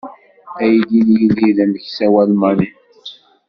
[0.61, 2.67] Aydi n Yidir d ameksaw almani.